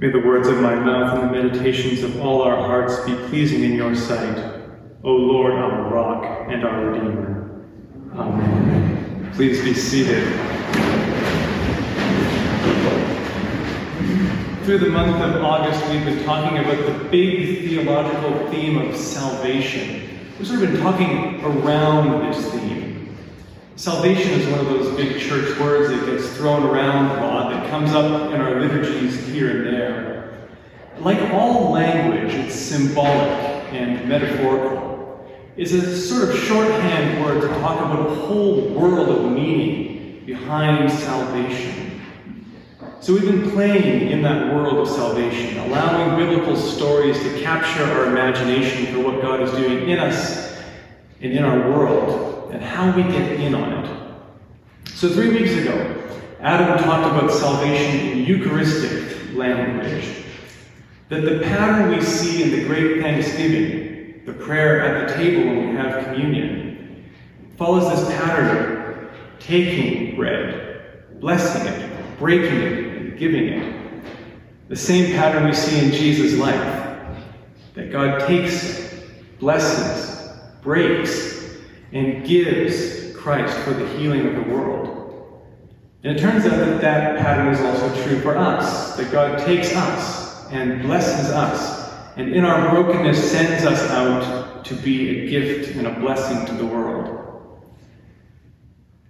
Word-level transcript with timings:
May 0.00 0.10
the 0.10 0.20
words 0.20 0.46
of 0.46 0.60
my 0.60 0.76
mouth 0.76 1.18
and 1.18 1.28
the 1.28 1.42
meditations 1.42 2.04
of 2.04 2.20
all 2.20 2.42
our 2.42 2.54
hearts 2.54 3.00
be 3.00 3.16
pleasing 3.30 3.64
in 3.64 3.72
your 3.72 3.96
sight, 3.96 4.38
O 5.02 5.10
Lord, 5.10 5.54
our 5.54 5.92
rock 5.92 6.46
and 6.48 6.64
our 6.64 6.86
Redeemer. 6.86 7.66
Amen. 8.14 9.32
Please 9.34 9.60
be 9.64 9.74
seated. 9.74 10.22
Through 14.62 14.78
the 14.78 14.90
month 14.90 15.20
of 15.20 15.42
August, 15.42 15.84
we've 15.90 16.04
been 16.04 16.22
talking 16.24 16.58
about 16.58 16.76
the 16.86 17.08
big 17.08 17.68
theological 17.68 18.48
theme 18.52 18.78
of 18.78 18.96
salvation. 18.96 20.08
We've 20.38 20.46
sort 20.46 20.62
of 20.62 20.70
been 20.70 20.80
talking 20.80 21.40
around 21.42 22.24
this 22.24 22.52
theme. 22.52 22.87
Salvation 23.78 24.32
is 24.32 24.44
one 24.48 24.58
of 24.58 24.66
those 24.66 24.96
big 24.96 25.20
church 25.20 25.56
words 25.56 25.88
that 25.88 26.04
gets 26.04 26.36
thrown 26.36 26.64
around 26.64 27.16
a 27.16 27.24
lot, 27.24 27.52
that 27.52 27.70
comes 27.70 27.92
up 27.92 28.32
in 28.32 28.40
our 28.40 28.60
liturgies 28.60 29.24
here 29.28 29.56
and 29.56 29.66
there. 29.66 30.48
Like 30.98 31.20
all 31.30 31.70
language, 31.70 32.34
it's 32.34 32.56
symbolic 32.56 33.72
and 33.72 34.08
metaphorical. 34.08 35.24
It's 35.56 35.70
a 35.70 35.96
sort 35.96 36.28
of 36.28 36.36
shorthand 36.40 37.24
word 37.24 37.40
to 37.42 37.46
talk 37.60 37.78
about 37.78 38.10
a 38.10 38.14
whole 38.16 38.68
world 38.70 39.10
of 39.10 39.30
meaning 39.30 40.26
behind 40.26 40.90
salvation. 40.90 42.02
So 42.98 43.12
we've 43.12 43.22
been 43.22 43.48
playing 43.52 44.10
in 44.10 44.22
that 44.22 44.52
world 44.52 44.78
of 44.78 44.92
salvation, 44.92 45.56
allowing 45.56 46.18
biblical 46.18 46.56
stories 46.56 47.16
to 47.22 47.40
capture 47.42 47.84
our 47.84 48.06
imagination 48.06 48.92
for 48.92 49.08
what 49.08 49.22
God 49.22 49.40
is 49.40 49.52
doing 49.52 49.88
in 49.88 50.00
us 50.00 50.60
and 51.20 51.32
in 51.32 51.44
our 51.44 51.70
world 51.70 52.37
and 52.50 52.62
how 52.62 52.94
we 52.96 53.02
get 53.02 53.40
in 53.40 53.54
on 53.54 53.84
it. 53.84 54.88
So 54.94 55.08
three 55.08 55.30
weeks 55.30 55.52
ago, 55.52 55.94
Adam 56.40 56.78
talked 56.84 57.06
about 57.06 57.30
salvation 57.32 58.10
in 58.10 58.24
Eucharistic 58.24 59.34
language. 59.34 60.24
That 61.08 61.22
the 61.22 61.40
pattern 61.40 61.90
we 61.90 62.02
see 62.02 62.42
in 62.42 62.50
the 62.50 62.64
great 62.64 63.00
Thanksgiving, 63.00 64.22
the 64.26 64.32
prayer 64.32 64.80
at 64.80 65.08
the 65.08 65.14
table 65.14 65.46
when 65.46 65.70
we 65.70 65.76
have 65.76 66.04
communion, 66.04 67.10
follows 67.56 67.88
this 67.90 68.08
pattern 68.18 69.04
of 69.04 69.10
taking 69.40 70.16
bread, 70.16 71.20
blessing 71.20 71.66
it, 71.66 72.18
breaking 72.18 72.60
it, 72.60 72.72
and 72.72 73.18
giving 73.18 73.48
it. 73.48 73.74
The 74.68 74.76
same 74.76 75.12
pattern 75.16 75.44
we 75.44 75.54
see 75.54 75.84
in 75.84 75.92
Jesus' 75.92 76.38
life 76.38 76.86
that 77.74 77.90
God 77.90 78.26
takes, 78.26 79.02
blesses, 79.38 80.30
breaks, 80.62 81.37
and 81.92 82.26
gives 82.26 83.16
Christ 83.16 83.56
for 83.58 83.72
the 83.72 83.88
healing 83.96 84.26
of 84.26 84.34
the 84.34 84.52
world. 84.52 84.88
And 86.04 86.16
it 86.16 86.20
turns 86.20 86.44
out 86.44 86.58
that 86.58 86.80
that 86.80 87.18
pattern 87.18 87.52
is 87.52 87.60
also 87.60 88.04
true 88.04 88.20
for 88.20 88.36
us, 88.36 88.96
that 88.96 89.10
God 89.10 89.38
takes 89.44 89.74
us 89.74 90.46
and 90.50 90.82
blesses 90.82 91.30
us, 91.30 91.92
and 92.16 92.32
in 92.34 92.44
our 92.44 92.70
brokenness 92.70 93.30
sends 93.30 93.64
us 93.64 93.90
out 93.90 94.64
to 94.64 94.74
be 94.74 95.08
a 95.10 95.28
gift 95.28 95.76
and 95.76 95.86
a 95.86 96.00
blessing 96.00 96.46
to 96.46 96.52
the 96.52 96.66
world. 96.66 97.18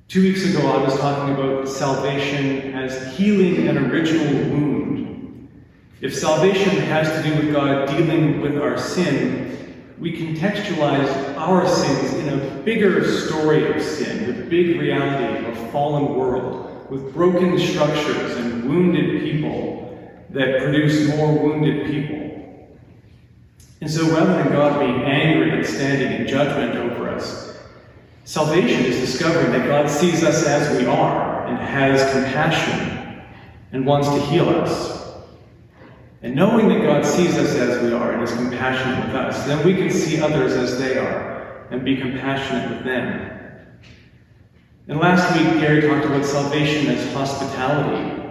Two 0.08 0.22
weeks 0.22 0.48
ago, 0.48 0.66
I 0.66 0.82
was 0.82 0.98
talking 0.98 1.34
about 1.34 1.68
salvation 1.68 2.72
as 2.74 3.14
healing 3.16 3.68
an 3.68 3.76
original 3.76 4.24
wound. 4.50 5.48
If 6.00 6.14
salvation 6.14 6.70
has 6.84 7.10
to 7.10 7.28
do 7.28 7.36
with 7.36 7.52
God 7.52 7.88
dealing 7.88 8.40
with 8.40 8.56
our 8.56 8.78
sin, 8.78 9.57
we 10.00 10.16
contextualize 10.16 11.36
our 11.36 11.66
sins 11.66 12.14
in 12.14 12.28
a 12.28 12.62
bigger 12.62 13.04
story 13.26 13.74
of 13.74 13.82
sin, 13.82 14.26
the 14.26 14.44
big 14.44 14.80
reality 14.80 15.44
of 15.46 15.56
a 15.56 15.72
fallen 15.72 16.14
world, 16.14 16.90
with 16.90 17.12
broken 17.12 17.58
structures 17.58 18.36
and 18.36 18.68
wounded 18.68 19.22
people 19.22 20.14
that 20.30 20.62
produce 20.62 21.08
more 21.16 21.32
wounded 21.32 21.86
people. 21.86 22.78
And 23.80 23.90
so 23.90 24.08
rather 24.10 24.34
than 24.34 24.52
God 24.52 24.80
being 24.80 25.02
angry 25.02 25.50
and 25.50 25.66
standing 25.66 26.20
in 26.20 26.26
judgment 26.26 26.76
over 26.76 27.08
us, 27.10 27.48
Salvation 28.28 28.84
is 28.84 29.00
discovering 29.00 29.52
that 29.52 29.66
God 29.66 29.88
sees 29.88 30.22
us 30.22 30.46
as 30.46 30.78
we 30.78 30.84
are 30.84 31.46
and 31.46 31.56
has 31.56 32.12
compassion 32.12 33.22
and 33.72 33.86
wants 33.86 34.06
to 34.06 34.20
heal 34.26 34.50
us. 34.50 35.07
And 36.20 36.34
knowing 36.34 36.68
that 36.68 36.82
God 36.82 37.04
sees 37.04 37.36
us 37.36 37.54
as 37.54 37.82
we 37.82 37.92
are 37.92 38.12
and 38.12 38.22
is 38.22 38.32
compassionate 38.32 39.06
with 39.06 39.14
us, 39.14 39.46
then 39.46 39.64
we 39.64 39.74
can 39.74 39.90
see 39.90 40.20
others 40.20 40.52
as 40.52 40.78
they 40.78 40.98
are 40.98 41.68
and 41.70 41.84
be 41.84 41.96
compassionate 41.96 42.70
with 42.70 42.84
them. 42.84 43.38
And 44.88 44.98
last 44.98 45.36
week, 45.36 45.60
Gary 45.60 45.82
talked 45.82 46.06
about 46.06 46.24
salvation 46.24 46.88
as 46.88 47.12
hospitality, 47.12 48.22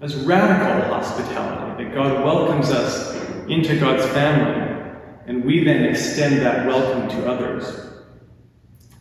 as 0.00 0.16
radical 0.16 0.92
hospitality, 0.92 1.84
that 1.84 1.94
God 1.94 2.24
welcomes 2.24 2.70
us 2.70 3.14
into 3.48 3.78
God's 3.78 4.06
family, 4.06 4.96
and 5.26 5.44
we 5.44 5.62
then 5.62 5.84
extend 5.84 6.40
that 6.40 6.66
welcome 6.66 7.08
to 7.10 7.30
others. 7.30 7.90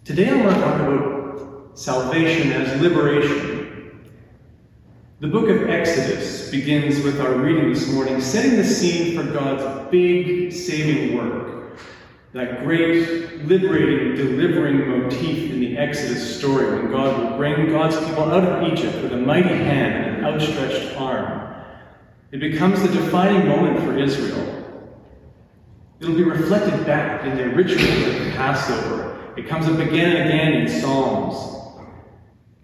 Today 0.03 0.29
I 0.29 0.44
want 0.44 0.56
to 0.56 0.62
talk 0.62 0.81
about 0.81 1.79
salvation 1.79 2.51
as 2.51 2.79
liberation. 2.81 3.59
The 5.19 5.28
book 5.28 5.50
of 5.50 5.69
Exodus 5.69 6.50
begins 6.50 7.03
with 7.03 7.19
our 7.19 7.34
reading 7.34 7.74
this 7.74 7.91
morning, 7.91 8.22
setting 8.22 8.56
the 8.56 8.63
scene 8.63 9.18
for 9.18 9.24
God's 9.31 9.91
big 9.91 10.53
saving 10.53 11.18
work. 11.18 11.78
That 12.31 12.63
great, 12.63 13.46
liberating, 13.46 14.16
delivering 14.16 14.88
motif 14.88 15.52
in 15.52 15.59
the 15.59 15.78
Exodus 15.78 16.38
story 16.38 16.72
when 16.72 16.90
God 16.90 17.31
will 17.31 17.38
bring 17.38 17.69
God's 17.69 17.97
people 17.97 18.31
out 18.31 18.44
of 18.44 18.72
Egypt 18.72 19.03
with 19.03 19.12
a 19.12 19.18
mighty 19.18 19.50
hand 19.50 20.06
and 20.06 20.18
an 20.18 20.25
outstretched 20.25 20.96
arm. 20.96 21.53
It 22.31 22.40
becomes 22.40 22.81
the 22.81 22.88
defining 22.88 23.47
moment 23.47 23.80
for 23.84 23.97
Israel. 23.97 24.56
It'll 26.00 26.16
be 26.16 26.24
reflected 26.24 26.86
back 26.86 27.25
in 27.25 27.36
their 27.36 27.50
rituals 27.50 28.06
of 28.07 28.24
the 28.24 28.31
Passover 28.38 29.09
it 29.40 29.47
comes 29.47 29.68
up 29.68 29.80
again 29.80 30.18
and 30.18 30.30
again 30.30 30.53
in 30.53 30.81
Psalms. 30.81 31.59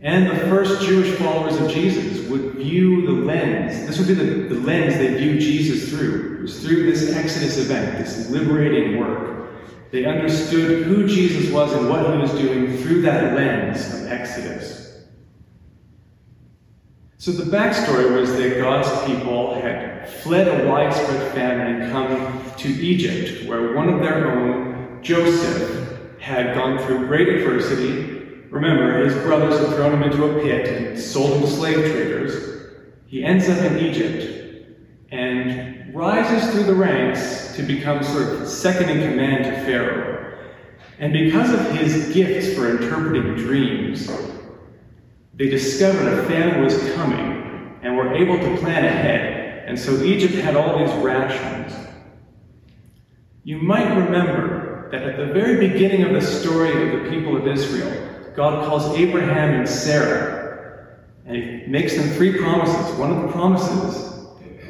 And 0.01 0.29
the 0.29 0.38
first 0.47 0.85
Jewish 0.85 1.16
followers 1.17 1.59
of 1.59 1.72
Jesus 1.72 2.28
would 2.29 2.56
view 2.56 3.06
the 3.06 3.11
lens, 3.11 3.88
this 3.88 3.97
would 3.97 4.07
be 4.07 4.13
the, 4.13 4.53
the 4.53 4.59
lens 4.61 4.95
they 4.95 5.16
viewed 5.16 5.39
Jesus 5.39 5.89
through. 5.89 6.38
It 6.39 6.41
was 6.41 6.61
through 6.61 6.91
this 6.91 7.16
Exodus 7.16 7.57
event, 7.57 7.97
this 7.97 8.29
liberating 8.29 9.00
work. 9.00 9.51
They 9.91 10.05
understood 10.05 10.84
who 10.85 11.07
Jesus 11.07 11.51
was 11.51 11.72
and 11.73 11.89
what 11.89 12.11
he 12.11 12.17
was 12.17 12.31
doing 12.31 12.78
through 12.78 13.01
that 13.03 13.35
lens 13.35 13.94
of 13.94 14.11
Exodus. 14.11 15.05
So 17.17 17.31
the 17.31 17.50
backstory 17.50 18.19
was 18.19 18.35
that 18.35 18.59
God's 18.59 18.89
people 19.07 19.55
had 19.55 20.07
fled 20.07 20.47
a 20.47 20.69
widespread 20.69 21.31
famine 21.34 21.81
and 21.81 21.91
come 21.91 22.55
to 22.57 22.67
Egypt, 22.67 23.47
where 23.47 23.73
one 23.73 23.89
of 23.89 24.01
their 24.01 24.31
own, 24.31 25.00
Joseph, 25.01 26.19
had 26.19 26.53
gone 26.53 26.78
through 26.85 27.07
great 27.07 27.29
adversity. 27.29 28.14
Remember, 28.55 29.03
his 29.03 29.13
brothers 29.16 29.59
had 29.59 29.75
thrown 29.75 29.91
him 29.91 30.03
into 30.03 30.23
a 30.23 30.41
pit 30.41 30.66
and 30.69 30.97
sold 30.97 31.33
him 31.33 31.41
to 31.41 31.47
slave 31.47 31.75
traders. 31.91 32.71
He 33.05 33.21
ends 33.21 33.49
up 33.49 33.59
in 33.59 33.79
Egypt 33.79 34.69
and 35.11 35.93
rises 35.93 36.49
through 36.51 36.63
the 36.63 36.73
ranks 36.73 37.53
to 37.57 37.63
become 37.63 38.01
sort 38.01 38.29
of 38.29 38.47
second 38.47 38.89
in 38.89 39.11
command 39.11 39.43
to 39.43 39.51
Pharaoh. 39.66 40.38
And 40.99 41.11
because 41.11 41.51
of 41.51 41.69
his 41.71 42.13
gifts 42.13 42.57
for 42.57 42.69
interpreting 42.69 43.35
dreams, 43.35 44.09
they 45.33 45.49
discovered 45.49 46.07
a 46.07 46.23
famine 46.23 46.63
was 46.63 46.77
coming 46.93 47.77
and 47.81 47.97
were 47.97 48.13
able 48.13 48.39
to 48.39 48.57
plan 48.61 48.85
ahead. 48.85 49.67
And 49.67 49.77
so 49.77 50.01
Egypt 50.01 50.35
had 50.35 50.55
all 50.55 50.79
these 50.79 50.95
rations. 51.03 51.73
You 53.43 53.57
might 53.57 53.93
remember 53.97 54.87
that 54.93 55.03
at 55.03 55.17
the 55.17 55.33
very 55.33 55.67
beginning 55.67 56.03
of 56.03 56.13
the 56.13 56.22
story 56.22 56.72
of 56.72 57.03
the 57.03 57.09
people 57.09 57.35
of 57.35 57.45
Israel, 57.49 58.14
God 58.35 58.66
calls 58.66 58.96
Abraham 58.97 59.59
and 59.59 59.67
Sarah, 59.67 60.97
and 61.26 61.35
he 61.35 61.67
makes 61.67 61.96
them 61.96 62.09
three 62.09 62.37
promises. 62.37 62.96
One 62.97 63.11
of 63.11 63.22
the 63.23 63.32
promises 63.32 64.28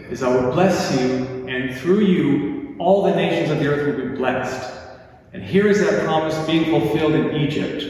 is, 0.09 0.23
I 0.23 0.29
will 0.29 0.51
bless 0.51 0.99
you, 0.99 1.47
and 1.47 1.75
through 1.75 2.01
you, 2.01 2.75
all 2.79 3.03
the 3.03 3.15
nations 3.15 3.51
of 3.51 3.59
the 3.59 3.67
earth 3.67 3.87
will 3.87 4.09
be 4.09 4.15
blessed. 4.15 4.71
And 5.33 5.43
here 5.43 5.67
is 5.67 5.79
that 5.79 6.05
promise 6.05 6.37
being 6.45 6.65
fulfilled 6.65 7.13
in 7.13 7.35
Egypt, 7.35 7.83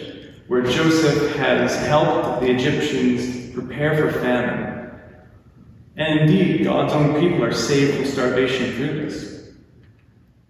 where 0.48 0.62
Joseph 0.62 1.36
has 1.36 1.76
helped 1.88 2.42
the 2.42 2.50
Egyptians 2.52 3.54
prepare 3.54 3.98
for 3.98 4.20
famine. 4.20 4.92
And 5.98 6.22
indeed, 6.22 6.64
God's 6.64 6.94
own 6.94 7.20
people 7.20 7.44
are 7.44 7.54
saved 7.54 7.96
from 7.96 8.06
starvation 8.06 8.74
through 8.74 9.06
this. 9.06 9.50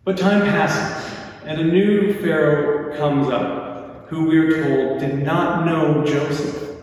But 0.04 0.18
time 0.18 0.42
passes. 0.42 1.14
And 1.46 1.62
a 1.62 1.64
new 1.64 2.14
Pharaoh 2.22 2.98
comes 2.98 3.28
up, 3.30 3.65
who 4.08 4.26
we're 4.26 4.64
told 4.64 5.00
did 5.00 5.24
not 5.24 5.66
know 5.66 6.06
Joseph. 6.06 6.78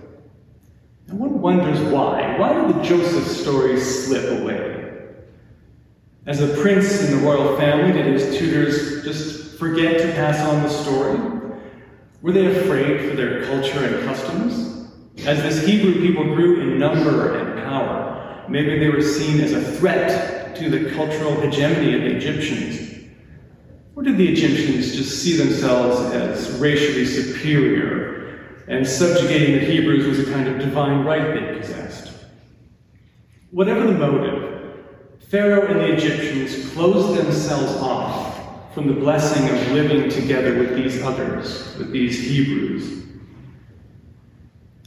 And 1.08 1.18
one 1.18 1.40
wonders 1.40 1.80
why. 1.92 2.38
Why 2.38 2.54
did 2.54 2.74
the 2.74 2.82
Joseph 2.82 3.26
story 3.26 3.78
slip 3.78 4.40
away? 4.40 4.70
As 6.26 6.40
a 6.40 6.60
prince 6.62 7.02
in 7.02 7.16
the 7.16 7.26
royal 7.26 7.56
family, 7.56 7.92
did 7.92 8.06
his 8.06 8.38
tutors 8.38 9.04
just 9.04 9.58
forget 9.58 10.00
to 10.00 10.12
pass 10.12 10.40
on 10.40 10.62
the 10.62 10.68
story? 10.68 11.18
Were 12.22 12.32
they 12.32 12.46
afraid 12.46 13.08
for 13.08 13.16
their 13.16 13.44
culture 13.44 13.84
and 13.84 14.04
customs? 14.04 14.88
As 15.26 15.42
this 15.42 15.66
Hebrew 15.66 16.00
people 16.00 16.24
grew 16.24 16.60
in 16.60 16.78
number 16.78 17.36
and 17.36 17.64
power, 17.64 18.12
Maybe 18.48 18.78
they 18.78 18.90
were 18.90 19.02
seen 19.02 19.40
as 19.40 19.52
a 19.52 19.62
threat 19.62 20.54
to 20.56 20.68
the 20.68 20.90
cultural 20.90 21.40
hegemony 21.40 21.94
of 21.94 22.02
the 22.02 22.16
Egyptians. 22.16 22.81
Or 23.94 24.02
did 24.02 24.16
the 24.16 24.28
Egyptians 24.28 24.94
just 24.96 25.22
see 25.22 25.36
themselves 25.36 26.00
as 26.14 26.50
racially 26.58 27.04
superior 27.04 28.40
and 28.68 28.86
subjugating 28.86 29.56
the 29.56 29.66
Hebrews 29.66 30.06
was 30.06 30.28
a 30.28 30.32
kind 30.32 30.48
of 30.48 30.58
divine 30.58 31.04
right 31.04 31.34
they 31.34 31.58
possessed? 31.58 32.12
Whatever 33.50 33.86
the 33.86 33.92
motive, 33.92 34.52
Pharaoh 35.28 35.66
and 35.66 35.80
the 35.80 35.92
Egyptians 35.92 36.70
closed 36.72 37.18
themselves 37.18 37.72
off 37.82 38.74
from 38.74 38.86
the 38.86 38.94
blessing 38.94 39.46
of 39.48 39.72
living 39.72 40.08
together 40.08 40.58
with 40.58 40.74
these 40.74 41.02
others, 41.02 41.76
with 41.76 41.92
these 41.92 42.18
Hebrews. 42.18 43.02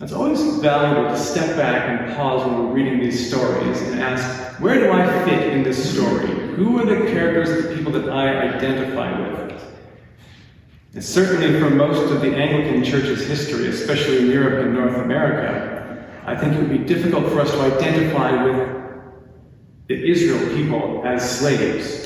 It's 0.01 0.13
always 0.13 0.41
valuable 0.57 1.09
to 1.09 1.17
step 1.17 1.55
back 1.55 1.87
and 1.87 2.15
pause 2.15 2.45
when 2.45 2.57
we're 2.59 2.73
reading 2.73 2.99
these 2.99 3.27
stories 3.27 3.81
and 3.83 3.99
ask, 3.99 4.59
where 4.59 4.79
do 4.79 4.91
I 4.91 5.25
fit 5.25 5.53
in 5.53 5.63
this 5.63 5.93
story? 5.93 6.44
Who 6.55 6.79
are 6.79 6.85
the 6.85 7.11
characters, 7.11 7.67
the 7.67 7.75
people 7.75 7.91
that 7.93 8.09
I 8.09 8.55
identify 8.55 9.19
with? 9.19 9.45
And 10.93 11.03
certainly 11.03 11.59
for 11.59 11.69
most 11.69 12.09
of 12.09 12.21
the 12.21 12.33
Anglican 12.33 12.81
Church's 12.83 13.27
history, 13.27 13.67
especially 13.67 14.19
in 14.19 14.27
Europe 14.27 14.65
and 14.65 14.73
North 14.73 14.95
America, 14.95 16.07
I 16.25 16.35
think 16.37 16.53
it 16.53 16.59
would 16.59 16.69
be 16.69 16.77
difficult 16.77 17.27
for 17.27 17.41
us 17.41 17.51
to 17.51 17.59
identify 17.59 18.45
with 18.45 18.69
the 19.87 20.09
Israel 20.09 20.55
people 20.55 21.05
as 21.05 21.39
slaves. 21.39 22.05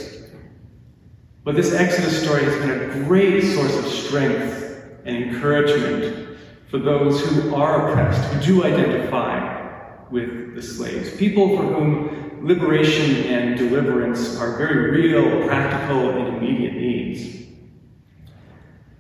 But 1.44 1.56
this 1.56 1.72
Exodus 1.72 2.22
story 2.22 2.44
has 2.44 2.56
been 2.58 2.72
a 2.72 3.06
great 3.06 3.44
source 3.44 3.78
of 3.78 3.86
strength 3.86 4.84
and 5.06 5.16
encouragement 5.16 6.38
for 6.70 6.80
those 6.80 7.24
who 7.24 7.54
are 7.54 7.90
oppressed, 7.90 8.22
who 8.34 8.42
do 8.42 8.64
identify 8.64 10.08
with 10.10 10.56
the 10.56 10.62
slaves, 10.62 11.16
people 11.16 11.56
for 11.56 11.64
whom 11.64 12.29
liberation 12.42 13.26
and 13.26 13.58
deliverance 13.58 14.38
are 14.38 14.58
very 14.58 14.92
real, 14.92 15.48
practical, 15.48 16.10
and 16.10 16.38
immediate 16.38 16.74
needs. 16.74 17.48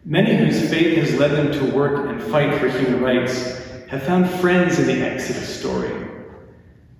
Many 0.05 0.35
whose 0.35 0.69
faith 0.69 0.97
has 0.97 1.19
led 1.19 1.31
them 1.31 1.51
to 1.51 1.75
work 1.75 2.09
and 2.09 2.21
fight 2.31 2.59
for 2.59 2.69
human 2.69 3.01
rights 3.01 3.57
have 3.87 4.03
found 4.03 4.29
friends 4.29 4.79
in 4.79 4.87
the 4.87 5.05
Exodus 5.05 5.59
story, 5.59 5.91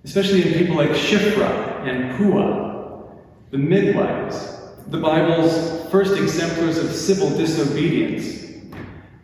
especially 0.04 0.48
in 0.48 0.54
people 0.54 0.76
like 0.76 0.92
Shiphrah 0.92 1.88
and 1.88 2.18
Puah, 2.18 3.16
the 3.52 3.58
midwives, 3.58 4.58
the 4.88 5.00
Bible's 5.00 5.90
first 5.92 6.18
exemplars 6.18 6.78
of 6.78 6.92
civil 6.92 7.30
disobedience 7.30 8.40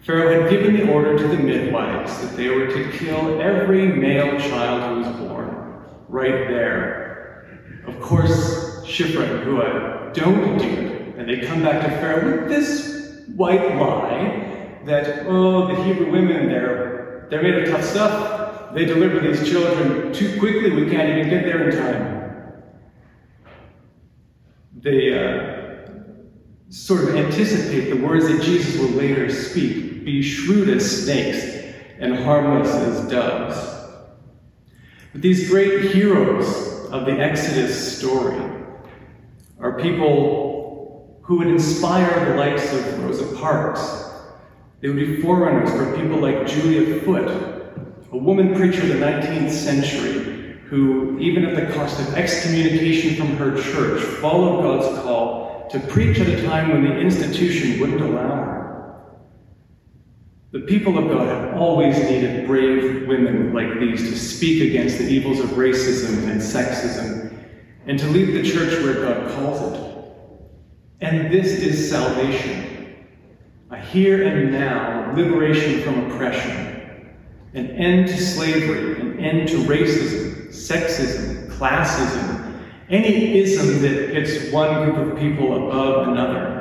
Pharaoh 0.05 0.39
had 0.39 0.51
given 0.51 0.75
the 0.75 0.93
order 0.93 1.17
to 1.17 1.27
the 1.27 1.37
midwives 1.37 2.21
that 2.21 2.37
they 2.37 2.49
were 2.49 2.67
to 2.67 2.91
kill 2.91 3.41
every 3.41 3.87
male 3.87 4.39
child 4.39 5.03
who 5.03 5.09
was 5.09 5.19
born, 5.19 5.83
right 6.09 6.47
there. 6.47 7.04
Of 7.87 8.01
course, 8.01 8.81
Shiphrah 8.85 9.29
and 9.29 9.43
Puah 9.43 10.13
don't 10.13 10.57
do 10.57 10.65
it, 10.65 11.15
and 11.17 11.29
they 11.29 11.45
come 11.45 11.61
back 11.61 11.83
to 11.83 11.89
Pharaoh 11.97 12.41
with 12.41 12.49
this 12.49 13.25
white 13.35 13.75
lie 13.75 14.79
that, 14.85 15.25
oh, 15.27 15.67
the 15.67 15.83
Hebrew 15.83 16.11
women, 16.11 16.47
they're, 16.47 17.27
they're 17.29 17.41
made 17.41 17.55
of 17.55 17.69
tough 17.69 17.83
stuff. 17.83 18.73
They 18.73 18.85
deliver 18.85 19.19
these 19.19 19.47
children 19.47 20.13
too 20.13 20.39
quickly, 20.39 20.71
we 20.71 20.89
can't 20.89 21.09
even 21.17 21.29
get 21.29 21.45
there 21.45 21.69
in 21.69 21.77
time. 21.77 22.15
They 24.75 25.13
uh, 25.13 25.55
sort 26.69 27.03
of 27.03 27.15
anticipate 27.15 27.89
the 27.89 28.05
words 28.05 28.27
that 28.27 28.41
Jesus 28.41 28.77
will 28.77 28.89
later 28.89 29.31
speak 29.31 30.05
be 30.05 30.21
shrewd 30.21 30.69
as 30.69 31.03
snakes 31.03 31.73
and 31.99 32.15
harmless 32.15 32.69
as 32.69 33.09
doves. 33.09 33.57
But 35.11 35.21
these 35.21 35.49
great 35.49 35.91
heroes 35.91 36.64
of 36.91 37.05
the 37.05 37.13
Exodus 37.13 37.97
story 37.97 38.39
are 39.59 39.79
people 39.79 41.19
who 41.21 41.39
would 41.39 41.47
inspire 41.47 42.29
the 42.29 42.35
likes 42.35 42.71
of 42.73 43.03
Rosa 43.03 43.35
Parks. 43.35 44.11
They 44.81 44.89
would 44.89 44.97
be 44.97 45.21
forerunners 45.21 45.71
for 45.71 45.95
people 45.99 46.19
like 46.19 46.45
Julia 46.47 47.01
Foote, 47.01 47.27
a 48.11 48.17
woman 48.17 48.55
preacher 48.55 48.81
of 48.81 48.87
the 48.89 48.95
19th 48.95 49.51
century 49.51 50.59
who, 50.65 51.17
even 51.19 51.45
at 51.45 51.55
the 51.55 51.73
cost 51.73 51.99
of 51.99 52.13
excommunication 52.15 53.15
from 53.15 53.37
her 53.37 53.61
church, 53.61 54.01
followed 54.19 54.61
God's 54.61 55.01
call 55.01 55.67
to 55.69 55.79
preach 55.79 56.19
at 56.19 56.27
a 56.27 56.45
time 56.45 56.71
when 56.71 56.83
the 56.83 56.99
institution 56.99 57.79
wouldn't 57.79 58.01
allow 58.01 58.35
her. 58.35 58.54
The 60.55 60.61
people 60.61 60.97
of 60.97 61.09
God 61.09 61.27
have 61.27 61.57
always 61.57 61.97
needed 61.97 62.47
brave 62.47 63.09
women 63.09 63.53
like 63.53 63.77
these 63.77 64.03
to 64.03 64.17
speak 64.17 64.61
against 64.61 64.97
the 64.97 65.03
evils 65.03 65.41
of 65.41 65.49
racism 65.49 66.29
and 66.29 66.39
sexism 66.39 67.37
and 67.87 67.99
to 67.99 68.07
lead 68.07 68.33
the 68.33 68.49
church 68.49 68.81
where 68.81 68.93
God 69.03 69.35
calls 69.35 69.73
it. 69.73 69.81
And 71.01 71.29
this 71.29 71.47
is 71.47 71.89
salvation 71.89 72.95
a 73.69 73.77
here 73.77 74.25
and 74.25 74.53
now 74.53 75.13
liberation 75.13 75.81
from 75.81 76.09
oppression, 76.09 77.13
an 77.53 77.71
end 77.71 78.07
to 78.07 78.17
slavery, 78.17 79.01
an 79.01 79.19
end 79.19 79.49
to 79.49 79.57
racism, 79.65 80.47
sexism, 80.53 81.49
classism, 81.49 82.61
any 82.87 83.41
ism 83.41 83.81
that 83.81 84.13
pits 84.13 84.53
one 84.53 84.85
group 84.85 85.11
of 85.11 85.19
people 85.19 85.67
above 85.67 86.07
another. 86.07 86.54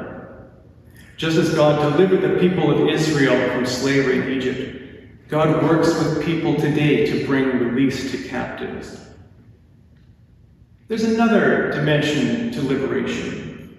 Just 1.16 1.36
as 1.36 1.54
God 1.54 1.92
delivered 1.92 2.22
the 2.22 2.40
people 2.40 2.70
of 2.70 2.88
Israel 2.88 3.50
from 3.50 3.66
slavery 3.66 4.20
in 4.20 4.32
Egypt, 4.32 5.28
God 5.28 5.62
works 5.62 5.88
with 5.88 6.24
people 6.24 6.56
today 6.56 7.06
to 7.06 7.26
bring 7.26 7.58
release 7.58 8.10
to 8.10 8.28
captives. 8.28 9.00
There's 10.88 11.04
another 11.04 11.70
dimension 11.70 12.50
to 12.52 12.62
liberation. 12.62 13.76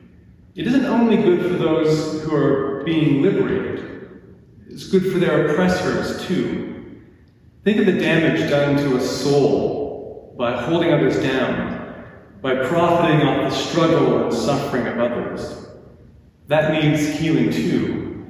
It 0.56 0.68
isn't 0.68 0.86
only 0.86 1.18
good 1.18 1.42
for 1.42 1.58
those 1.58 2.24
who 2.24 2.34
are 2.34 2.84
being 2.84 3.22
liberated, 3.22 4.10
it's 4.68 4.88
good 4.88 5.12
for 5.12 5.20
their 5.20 5.50
oppressors 5.50 6.26
too. 6.26 7.02
Think 7.64 7.80
of 7.80 7.86
the 7.86 8.00
damage 8.00 8.50
done 8.50 8.78
to 8.78 8.98
a 8.98 9.02
soul 9.02 10.36
by 10.38 10.62
holding 10.62 10.94
others 10.94 11.20
down, 11.20 12.04
by 12.42 12.56
profiting 12.68 13.28
off 13.28 13.52
the 13.52 13.58
struggle 13.58 14.24
and 14.24 14.34
suffering 14.34 14.88
of 14.88 15.00
others. 15.00 15.65
That 16.48 16.72
needs 16.74 17.20
healing 17.20 17.52
too. 17.52 18.26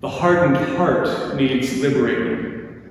The 0.00 0.08
hardened 0.08 0.56
heart 0.76 1.36
needs 1.36 1.80
liberating. 1.80 2.90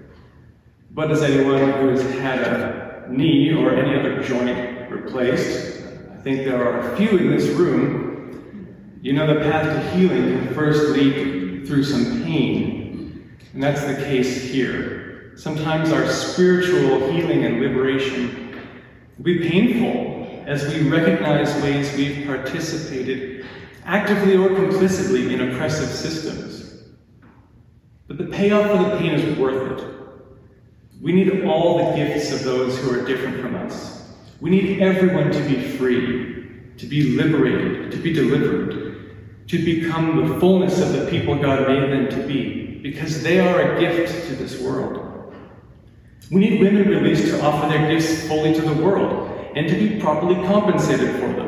But 0.92 1.12
as 1.12 1.22
anyone 1.22 1.72
who 1.74 1.90
has 1.90 2.02
had 2.20 2.40
a 2.40 3.06
knee 3.08 3.54
or 3.54 3.76
any 3.76 4.00
other 4.00 4.24
joint 4.24 4.90
replaced, 4.90 5.84
I 6.12 6.18
think 6.18 6.46
there 6.46 6.64
are 6.64 6.92
a 6.92 6.98
few 6.98 7.18
in 7.18 7.30
this 7.30 7.50
room, 7.50 8.04
you 9.02 9.14
know 9.14 9.28
the 9.28 9.42
path 9.42 9.66
to 9.66 9.98
healing 9.98 10.38
can 10.38 10.54
first 10.56 10.90
lead 10.90 11.68
through 11.68 11.84
some 11.84 12.24
pain. 12.24 13.38
And 13.54 13.62
that's 13.62 13.84
the 13.84 13.96
case 13.96 14.42
here. 14.42 15.34
Sometimes 15.36 15.92
our 15.92 16.08
spiritual 16.08 17.12
healing 17.12 17.46
and 17.46 17.60
liberation 17.60 18.60
will 19.18 19.26
be 19.26 19.50
painful 19.50 20.44
as 20.48 20.74
we 20.74 20.90
recognize 20.90 21.54
ways 21.62 21.94
we've 21.96 22.26
participated 22.26 23.46
actively 23.86 24.36
or 24.36 24.56
complicitly 24.56 25.34
in 25.34 25.50
oppressive 25.50 25.90
systems. 25.90 26.84
But 28.08 28.18
the 28.18 28.26
payoff 28.26 28.72
for 28.72 28.90
the 28.90 28.98
pain 28.98 29.14
is 29.14 29.38
worth 29.38 29.80
it. 29.80 29.90
We 31.02 31.12
need 31.12 31.46
all 31.46 31.78
the 31.78 31.96
gifts 31.96 32.32
of 32.32 32.44
those 32.44 32.78
who 32.80 32.98
are 32.98 33.06
different 33.06 33.42
from 33.42 33.56
us. 33.56 34.14
We 34.40 34.50
need 34.50 34.82
everyone 34.82 35.32
to 35.32 35.44
be 35.44 35.62
free, 35.78 36.48
to 36.78 36.86
be 36.86 37.16
liberated, 37.16 37.92
to 37.92 37.98
be 37.98 38.14
delivered, 38.14 39.48
to 39.48 39.66
become 39.66 40.28
the 40.28 40.40
fullness 40.40 40.80
of 40.80 40.94
the 40.94 41.10
people 41.10 41.36
God 41.36 41.68
made 41.68 41.92
them 41.92 42.10
to 42.10 42.28
be, 42.28 42.80
because 42.82 43.24
they 43.24 43.40
are 43.40 43.76
a 43.76 43.80
gift 43.80 44.28
to 44.28 44.36
this 44.36 44.62
world. 44.62 45.34
We 46.32 46.40
need 46.40 46.62
women 46.62 46.88
released 46.88 47.28
to 47.28 47.42
offer 47.44 47.68
their 47.68 47.88
gifts 47.90 48.28
fully 48.28 48.54
to 48.54 48.62
the 48.62 48.74
world 48.74 49.30
and 49.56 49.68
to 49.68 49.76
be 49.76 50.00
properly 50.00 50.36
compensated 50.48 51.12
for 51.16 51.28
them. 51.28 51.43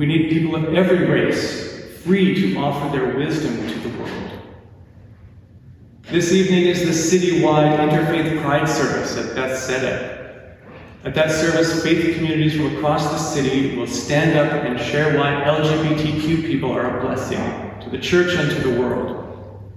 We 0.00 0.06
need 0.06 0.30
people 0.30 0.56
of 0.56 0.72
every 0.72 1.06
race 1.06 2.00
free 2.04 2.34
to 2.34 2.58
offer 2.58 2.88
their 2.96 3.14
wisdom 3.18 3.54
to 3.68 3.78
the 3.80 3.98
world. 3.98 4.30
This 6.04 6.32
evening 6.32 6.64
is 6.68 6.80
the 6.80 7.18
citywide 7.18 7.76
Interfaith 7.76 8.40
Pride 8.40 8.66
Service 8.66 9.18
at 9.18 9.34
Bethesda. 9.34 10.56
At 11.04 11.14
that 11.14 11.30
service, 11.30 11.82
faith 11.82 12.16
communities 12.16 12.56
from 12.56 12.74
across 12.78 13.10
the 13.10 13.18
city 13.18 13.76
will 13.76 13.86
stand 13.86 14.38
up 14.38 14.64
and 14.64 14.80
share 14.80 15.18
why 15.18 15.32
LGBTQ 15.32 16.46
people 16.46 16.72
are 16.72 16.96
a 16.96 17.02
blessing 17.02 17.38
to 17.82 17.90
the 17.90 17.98
church 17.98 18.34
and 18.36 18.50
to 18.52 18.70
the 18.70 18.80
world. 18.80 19.68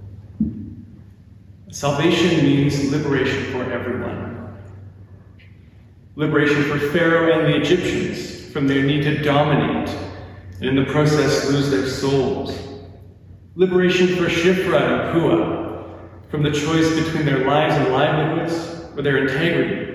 Salvation 1.68 2.46
means 2.46 2.90
liberation 2.90 3.52
for 3.52 3.70
everyone. 3.70 4.56
Liberation 6.16 6.62
for 6.62 6.78
Pharaoh 6.78 7.30
and 7.30 7.52
the 7.52 7.60
Egyptians 7.60 8.50
from 8.50 8.66
their 8.66 8.82
need 8.82 9.02
to 9.02 9.22
dominate 9.22 9.94
and 10.60 10.64
in 10.64 10.76
the 10.76 10.84
process 10.90 11.50
lose 11.50 11.70
their 11.70 11.86
souls. 11.88 12.56
Liberation 13.56 14.08
for 14.16 14.24
Shiphrah 14.24 15.12
and 15.12 15.12
Puah 15.12 16.30
from 16.30 16.42
the 16.42 16.50
choice 16.50 16.94
between 16.94 17.24
their 17.24 17.46
lives 17.46 17.74
and 17.76 17.92
livelihoods 17.92 18.96
or 18.96 19.02
their 19.02 19.18
integrity. 19.18 19.92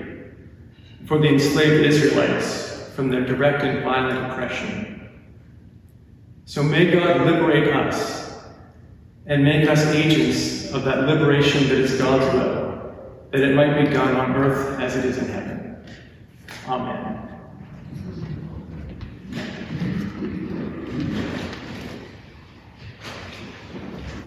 for 1.06 1.18
the 1.18 1.26
enslaved 1.26 1.84
Israelites 1.84 2.88
from 2.94 3.08
their 3.08 3.24
direct 3.24 3.64
and 3.64 3.82
violent 3.82 4.30
oppression. 4.30 5.08
So 6.44 6.62
may 6.62 6.88
God 6.90 7.22
liberate 7.22 7.74
us 7.74 8.40
and 9.26 9.42
make 9.42 9.68
us 9.68 9.84
agents 9.86 10.72
of 10.72 10.84
that 10.84 11.08
liberation 11.08 11.68
that 11.68 11.78
is 11.78 12.00
God's 12.00 12.32
will, 12.34 12.94
that 13.32 13.40
it 13.40 13.56
might 13.56 13.84
be 13.84 13.90
done 13.92 14.14
on 14.14 14.36
earth 14.36 14.78
as 14.80 14.96
it 14.96 15.04
is 15.04 15.18
in 15.18 15.26
heaven. 15.26 15.84
Amen. 16.68 17.29